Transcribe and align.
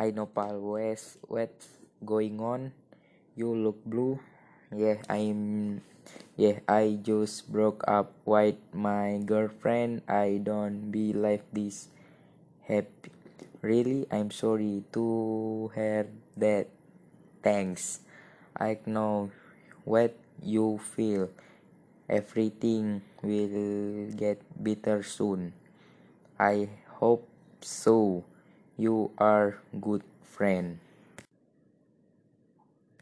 Hi 0.00 0.16
Nopal, 0.16 0.56
what's 0.64 1.20
what's 1.28 1.76
going 2.00 2.40
on? 2.40 2.72
You 3.36 3.52
look 3.52 3.84
blue. 3.84 4.16
Yeah, 4.72 4.96
I'm. 5.12 5.84
Yeah, 6.40 6.64
I 6.64 6.96
just 7.04 7.52
broke 7.52 7.84
up 7.84 8.16
with 8.24 8.56
my 8.72 9.20
girlfriend. 9.20 10.00
I 10.08 10.40
don't 10.40 10.88
be 10.88 11.12
like 11.12 11.44
this. 11.52 11.92
Happy. 12.64 13.12
Really, 13.60 14.08
I'm 14.08 14.32
sorry 14.32 14.88
to 14.96 15.68
hear 15.76 16.08
that. 16.40 16.72
Thanks. 17.44 18.00
I 18.56 18.80
know 18.88 19.28
what 19.84 20.16
you 20.40 20.80
feel. 20.80 21.28
Everything 22.08 23.04
will 23.20 24.16
get 24.16 24.40
better 24.56 25.04
soon. 25.04 25.52
I 26.40 26.72
hope 26.88 27.28
so. 27.60 28.24
You 28.80 29.10
are 29.18 29.58
good 29.78 30.02
friend. 30.22 30.80